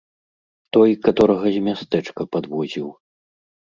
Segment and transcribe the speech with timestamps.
[0.77, 2.87] Той, каторага з мястэчка падвозіў.